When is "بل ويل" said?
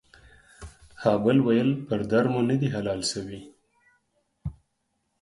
1.23-1.69